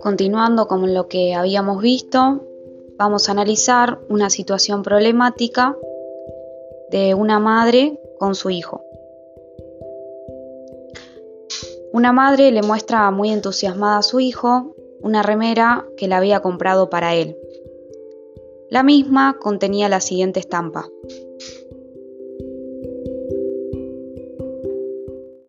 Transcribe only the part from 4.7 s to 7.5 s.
problemática de una